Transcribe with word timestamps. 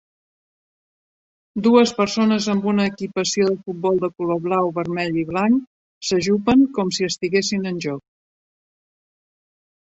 Dues 1.65 1.91
persones 1.99 2.47
amb 2.53 2.65
una 2.71 2.87
equipació 2.91 3.49
de 3.49 3.57
futbol 3.67 4.01
de 4.05 4.09
color 4.21 4.39
blau, 4.47 4.71
vermell 4.79 5.21
i 5.25 5.27
blanc 5.29 5.69
s'ajupen 6.09 6.65
com 6.79 6.91
si 6.99 7.07
estiguessin 7.11 7.69
en 7.75 7.79
joc. 7.87 8.03